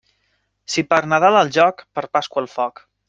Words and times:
Si 0.75 0.83
per 0.93 0.99
Nadal 1.11 1.37
al 1.43 1.53
joc, 1.59 1.85
per 1.99 2.05
Pasqua 2.19 2.43
al 2.45 2.51
foc. 2.59 2.85